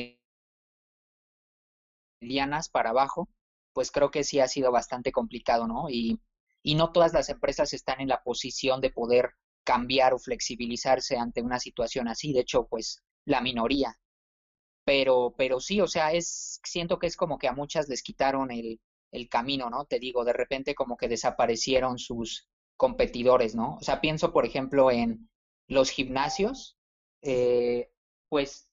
[2.21, 3.29] medianas para abajo,
[3.73, 5.89] pues creo que sí ha sido bastante complicado, ¿no?
[5.89, 6.19] Y,
[6.63, 11.41] y no todas las empresas están en la posición de poder cambiar o flexibilizarse ante
[11.43, 12.33] una situación así.
[12.33, 13.99] De hecho, pues la minoría.
[14.83, 18.51] Pero, pero sí, o sea, es, siento que es como que a muchas les quitaron
[18.51, 18.79] el,
[19.15, 19.85] el camino, ¿no?
[19.85, 22.47] Te digo, de repente como que desaparecieron sus
[22.77, 23.75] competidores, ¿no?
[23.75, 25.29] O sea, pienso, por ejemplo, en
[25.67, 26.77] los gimnasios,
[27.21, 27.89] eh,
[28.29, 28.69] pues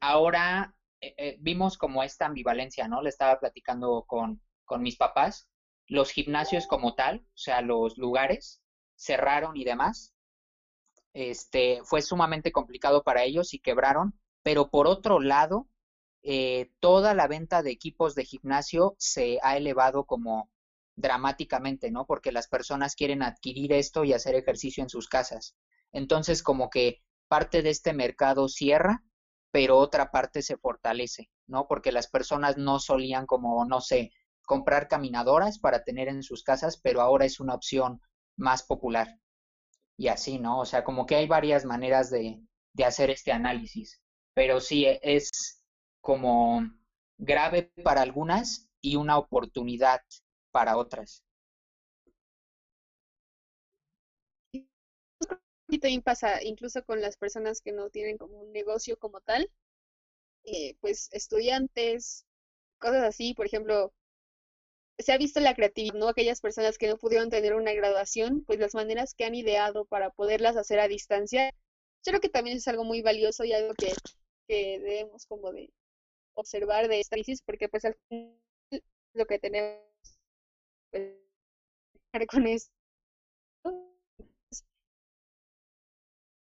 [0.00, 3.02] ahora eh, eh, vimos como esta ambivalencia, ¿no?
[3.02, 5.48] Le estaba platicando con, con mis papás,
[5.86, 8.60] los gimnasios como tal, o sea, los lugares
[8.96, 10.14] cerraron y demás,
[11.12, 15.68] este, fue sumamente complicado para ellos y quebraron, pero por otro lado,
[16.28, 20.50] eh, toda la venta de equipos de gimnasio se ha elevado como
[20.96, 22.06] dramáticamente, ¿no?
[22.06, 25.54] Porque las personas quieren adquirir esto y hacer ejercicio en sus casas.
[25.92, 29.04] Entonces, como que parte de este mercado cierra,
[29.52, 31.68] pero otra parte se fortalece, ¿no?
[31.68, 34.10] Porque las personas no solían como, no sé,
[34.46, 38.00] comprar caminadoras para tener en sus casas, pero ahora es una opción
[38.36, 39.20] más popular.
[39.96, 40.60] Y así, ¿no?
[40.60, 42.40] O sea, como que hay varias maneras de,
[42.72, 44.00] de hacer este análisis
[44.36, 45.55] pero sí e, es
[46.06, 46.62] como
[47.18, 50.02] grave para algunas y una oportunidad
[50.52, 51.24] para otras.
[55.68, 59.50] Y también pasa incluso con las personas que no tienen como un negocio como tal,
[60.44, 62.24] eh, pues estudiantes,
[62.78, 63.92] cosas así, por ejemplo,
[64.98, 66.06] se ha visto la creatividad, ¿no?
[66.06, 70.10] Aquellas personas que no pudieron tener una graduación, pues las maneras que han ideado para
[70.10, 71.50] poderlas hacer a distancia,
[72.04, 73.92] yo creo que también es algo muy valioso y algo que
[74.46, 75.70] que debemos como de
[76.36, 78.36] observar de esta crisis, porque pues al final
[79.14, 79.80] lo que tenemos
[80.90, 81.14] pues,
[82.28, 82.70] con esto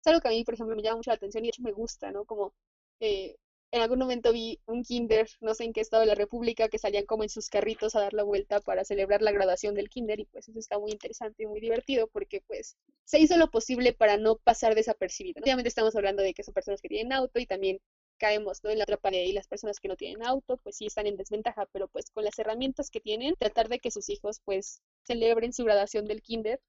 [0.04, 1.62] es algo que a mí, por ejemplo, me llama mucho la atención y de hecho
[1.62, 2.24] me gusta, ¿no?
[2.24, 2.54] Como
[3.00, 3.36] eh,
[3.72, 6.78] en algún momento vi un kinder, no sé en qué estado de la República, que
[6.78, 10.20] salían como en sus carritos a dar la vuelta para celebrar la graduación del kinder
[10.20, 13.92] y pues eso está muy interesante y muy divertido porque pues se hizo lo posible
[13.92, 15.40] para no pasar desapercibido.
[15.42, 17.80] Obviamente estamos hablando de que son personas que tienen auto y también
[18.18, 18.70] caemos ¿no?
[18.70, 21.16] en la otra pared y las personas que no tienen auto pues sí están en
[21.16, 25.52] desventaja, pero pues con las herramientas que tienen, tratar de que sus hijos pues celebren
[25.52, 26.60] su graduación del kinder,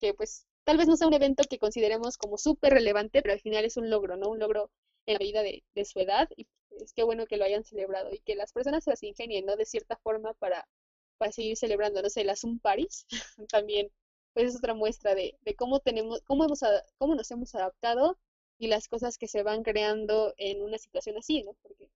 [0.00, 3.40] que pues tal vez no sea un evento que consideremos como súper relevante, pero al
[3.40, 4.28] final es un logro, ¿no?
[4.28, 4.70] Un logro
[5.06, 6.46] en la vida de, su edad y
[6.80, 9.56] es que bueno que lo hayan celebrado y que las personas se las ingenien, ¿no?
[9.56, 10.68] De cierta forma para,
[11.16, 13.06] para seguir celebrando, no sé, las un Paris
[13.50, 13.90] también,
[14.34, 16.60] pues es otra muestra de, de cómo tenemos, cómo hemos,
[16.98, 18.18] cómo nos hemos adaptado
[18.58, 21.54] y las cosas que se van creando en una situación así, ¿no?
[21.62, 21.90] Porque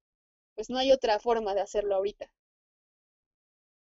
[0.54, 2.30] pues no hay otra forma de hacerlo ahorita.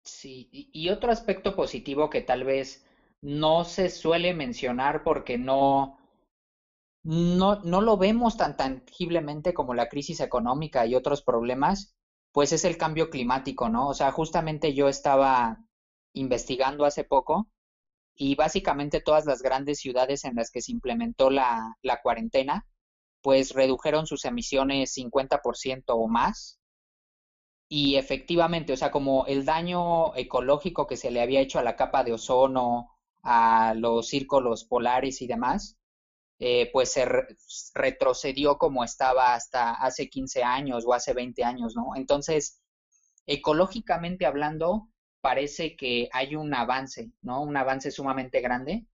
[0.03, 2.85] Sí, y otro aspecto positivo que tal vez
[3.21, 5.97] no se suele mencionar porque no,
[7.03, 11.95] no, no lo vemos tan tangiblemente como la crisis económica y otros problemas,
[12.31, 13.87] pues es el cambio climático, ¿no?
[13.87, 15.65] O sea, justamente yo estaba
[16.13, 17.47] investigando hace poco
[18.21, 22.67] y básicamente todas las grandes ciudades en las que se implementó la, la cuarentena,
[23.21, 26.59] pues redujeron sus emisiones 50% o más.
[27.69, 31.77] Y efectivamente, o sea, como el daño ecológico que se le había hecho a la
[31.77, 32.89] capa de ozono,
[33.23, 35.77] a los círculos polares y demás,
[36.39, 37.05] eh, pues se
[37.73, 41.95] retrocedió como estaba hasta hace 15 años o hace 20 años, ¿no?
[41.95, 42.61] Entonces,
[43.25, 44.89] ecológicamente hablando,
[45.21, 47.41] parece que hay un avance, ¿no?
[47.41, 48.85] Un avance sumamente grande,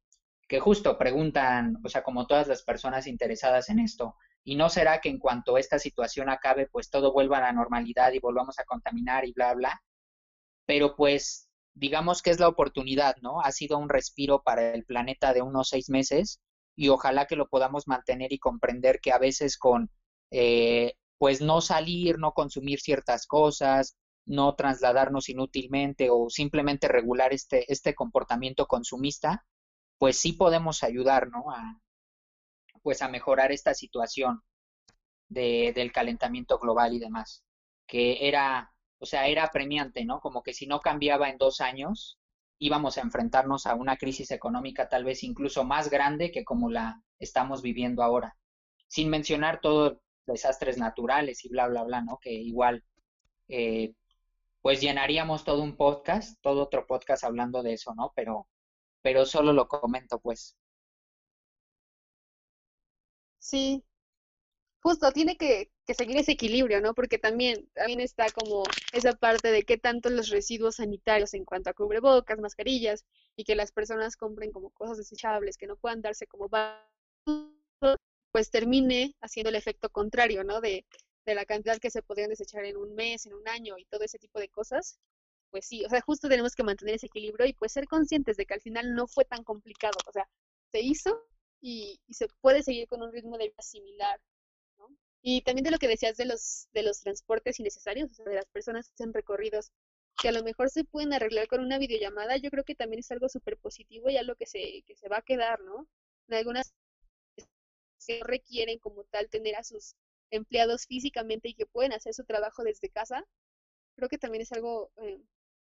[0.47, 5.01] que justo preguntan, o sea, como todas las personas interesadas en esto, ¿y no será
[5.01, 8.65] que en cuanto esta situación acabe, pues todo vuelva a la normalidad y volvamos a
[8.65, 9.81] contaminar y bla, bla?
[10.65, 13.41] Pero pues, digamos que es la oportunidad, ¿no?
[13.41, 16.39] Ha sido un respiro para el planeta de unos seis meses
[16.75, 19.89] y ojalá que lo podamos mantener y comprender que a veces con
[20.31, 23.95] eh, pues no salir, no consumir ciertas cosas,
[24.25, 29.45] no trasladarnos inútilmente o simplemente regular este, este comportamiento consumista,
[29.97, 31.51] pues sí podemos ayudar, ¿no?
[31.51, 31.79] A,
[32.81, 34.41] pues a mejorar esta situación
[35.29, 37.43] de, del calentamiento global y demás,
[37.87, 40.19] que era, o sea, era premiante, ¿no?
[40.19, 42.19] Como que si no cambiaba en dos años,
[42.59, 47.01] íbamos a enfrentarnos a una crisis económica tal vez incluso más grande que como la
[47.19, 48.37] estamos viviendo ahora,
[48.87, 52.17] sin mencionar todos desastres naturales y bla, bla, bla, ¿no?
[52.21, 52.83] Que igual,
[53.47, 53.93] eh,
[54.65, 58.11] pues llenaríamos todo un podcast, todo otro podcast hablando de eso, ¿no?
[58.15, 58.47] Pero,
[59.03, 60.57] pero solo lo comento, pues.
[63.37, 63.83] Sí,
[64.81, 66.95] justo tiene que, seguir ese equilibrio, ¿no?
[66.95, 71.69] Porque también, también está como esa parte de qué tanto los residuos sanitarios en cuanto
[71.69, 73.05] a cubrebocas, mascarillas,
[73.35, 76.49] y que las personas compren como cosas desechables, que no puedan darse como
[78.31, 80.59] pues termine haciendo el efecto contrario, ¿no?
[80.59, 80.87] De,
[81.25, 84.03] de la cantidad que se podrían desechar en un mes, en un año y todo
[84.03, 84.99] ese tipo de cosas.
[85.51, 88.45] Pues sí, o sea, justo tenemos que mantener ese equilibrio y pues ser conscientes de
[88.45, 90.27] que al final no fue tan complicado, o sea,
[90.71, 91.23] se hizo
[91.61, 94.19] y, y se puede seguir con un ritmo de vida similar
[95.27, 98.35] y también de lo que decías de los, de los transportes innecesarios, o sea, de
[98.35, 99.71] las personas que hacen recorridos
[100.21, 103.09] que a lo mejor se pueden arreglar con una videollamada, yo creo que también es
[103.11, 105.87] algo súper positivo y algo que se, que se va a quedar, ¿no?
[106.27, 106.75] En algunas
[107.97, 109.95] se requieren como tal tener a sus
[110.31, 113.25] empleados físicamente y que pueden hacer su trabajo desde casa,
[113.95, 115.21] creo que también es algo, eh,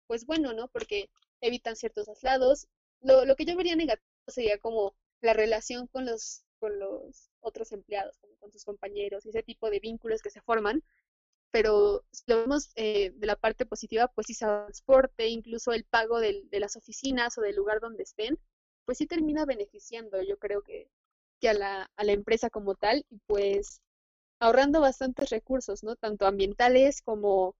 [0.06, 0.68] pues bueno, ¿no?
[0.68, 2.68] Porque evitan ciertos traslados.
[3.00, 7.70] Lo, lo que yo vería negativo sería como la relación con los con los otros
[7.72, 10.82] empleados, con sus compañeros, ese tipo de vínculos que se forman.
[11.50, 16.20] Pero si lo vemos eh, de la parte positiva, pues sí, transporte, incluso el pago
[16.20, 18.38] de las oficinas o del lugar donde estén,
[18.84, 20.90] pues sí termina beneficiando, yo creo que,
[21.40, 23.80] que a, la, a la empresa como tal, y pues
[24.40, 25.96] ahorrando bastantes recursos, ¿no?
[25.96, 27.56] Tanto ambientales como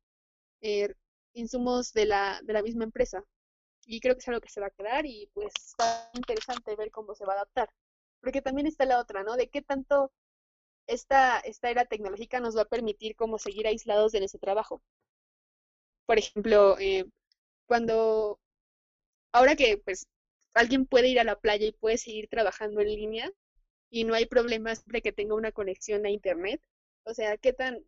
[0.62, 0.94] eh,
[1.34, 3.24] insumos de la, de la misma empresa.
[3.86, 6.90] Y creo que es algo que se va a quedar y pues está interesante ver
[6.90, 7.70] cómo se va a adaptar
[8.20, 9.36] porque también está la otra, ¿no?
[9.36, 10.12] De qué tanto
[10.86, 14.82] esta, esta era tecnológica nos va a permitir como seguir aislados de nuestro trabajo.
[16.06, 17.04] Por ejemplo, eh,
[17.66, 18.40] cuando,
[19.32, 20.06] ahora que pues
[20.54, 23.30] alguien puede ir a la playa y puede seguir trabajando en línea
[23.90, 26.60] y no hay problemas de que tenga una conexión a internet,
[27.04, 27.84] o sea, qué tan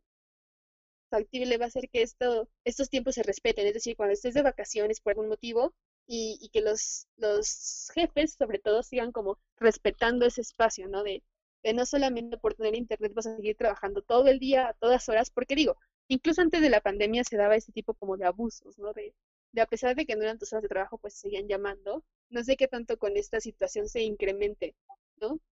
[1.10, 4.42] factible va a ser que esto, estos tiempos se respeten, es decir, cuando estés de
[4.42, 5.74] vacaciones por algún motivo,
[6.12, 11.04] y, que los, los jefes, sobre todo, sigan como respetando ese espacio, ¿no?
[11.04, 11.22] De,
[11.62, 15.08] de no solamente por tener internet vas a seguir trabajando todo el día, a todas
[15.08, 15.76] horas, porque digo,
[16.08, 18.92] incluso antes de la pandemia se daba ese tipo como de abusos, ¿no?
[18.92, 19.14] De,
[19.52, 22.04] de a pesar de que no eran tus horas de trabajo, pues seguían llamando.
[22.28, 24.74] No sé qué tanto con esta situación se incremente.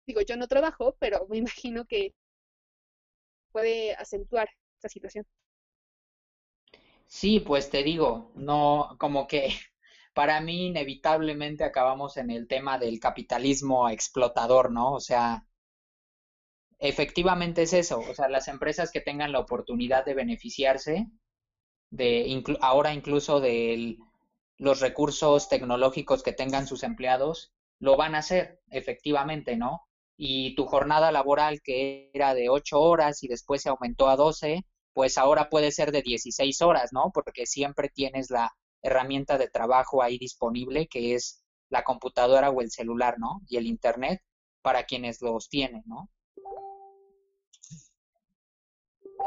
[0.05, 2.13] Digo, yo no trabajo, pero me imagino que
[3.51, 5.25] puede acentuar esta situación.
[7.07, 9.49] Sí, pues te digo, no, como que
[10.13, 14.93] para mí inevitablemente acabamos en el tema del capitalismo explotador, ¿no?
[14.93, 15.47] O sea,
[16.79, 21.07] efectivamente es eso, o sea, las empresas que tengan la oportunidad de beneficiarse
[21.89, 23.97] de ahora incluso de
[24.57, 29.81] los recursos tecnológicos que tengan sus empleados, lo van a hacer, efectivamente, ¿no?
[30.17, 34.65] Y tu jornada laboral que era de ocho horas y después se aumentó a doce,
[34.93, 37.11] pues ahora puede ser de dieciséis horas, ¿no?
[37.13, 38.51] Porque siempre tienes la
[38.81, 43.41] herramienta de trabajo ahí disponible, que es la computadora o el celular, ¿no?
[43.47, 44.21] Y el Internet
[44.61, 46.09] para quienes los tienen, ¿no?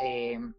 [0.01, 0.55] Em,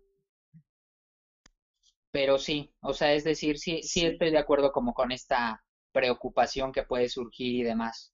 [2.12, 6.72] pero sí, o sea, es decir, sí, sí estoy de acuerdo como con esta preocupación
[6.72, 8.14] que puede surgir y demás.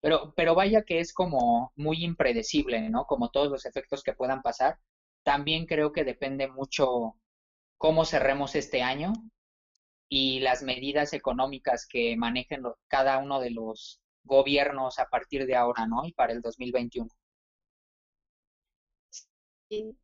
[0.00, 3.06] Pero, pero vaya que es como muy impredecible, ¿no?
[3.06, 4.78] Como todos los efectos que puedan pasar.
[5.22, 7.14] También creo que depende mucho
[7.78, 9.12] cómo cerremos este año
[10.08, 15.86] y las medidas económicas que manejen cada uno de los gobiernos a partir de ahora,
[15.86, 16.04] ¿no?
[16.04, 17.08] Y para el 2021.
[19.68, 19.96] Sí.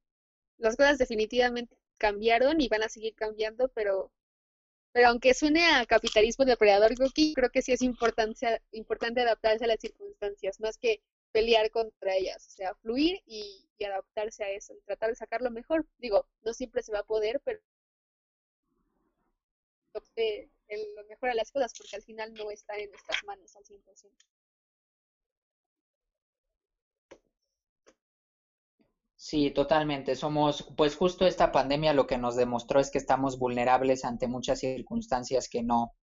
[0.57, 4.11] Las cosas definitivamente cambiaron y van a seguir cambiando, pero,
[4.93, 6.95] pero aunque suene a capitalismo depredador,
[7.34, 8.47] creo que sí es importante,
[9.20, 11.01] adaptarse a las circunstancias, más que
[11.32, 15.51] pelear contra ellas, o sea, fluir y, y adaptarse a eso, y tratar de sacarlo
[15.51, 15.86] mejor.
[15.99, 17.61] Digo, no siempre se va a poder, pero
[20.97, 24.38] lo mejor a las cosas, porque al final no está en nuestras manos al 100%.
[29.29, 30.16] Sí, totalmente.
[30.16, 34.61] Somos, pues justo esta pandemia lo que nos demostró es que estamos vulnerables ante muchas
[34.61, 35.95] circunstancias que no,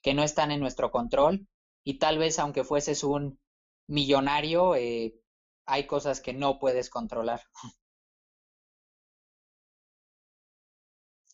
[0.00, 1.48] que no están en nuestro control.
[1.82, 3.40] Y tal vez aunque fueses un
[3.88, 5.16] millonario, eh,
[5.66, 7.40] hay cosas que no puedes controlar.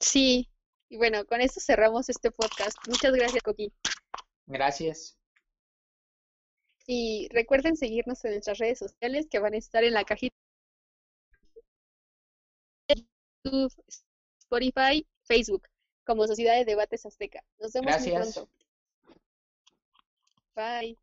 [0.00, 0.50] Sí,
[0.88, 2.78] y bueno, con esto cerramos este podcast.
[2.88, 3.70] Muchas gracias, Coqui.
[4.46, 5.18] Gracias.
[6.86, 10.43] Y recuerden seguirnos en nuestras redes sociales que van a estar en la cajita.
[13.44, 13.72] YouTube,
[14.38, 15.68] Spotify, Facebook,
[16.04, 17.42] como Sociedad de Debates Azteca.
[17.58, 18.48] Nos vemos muy pronto.
[20.54, 20.98] Bye.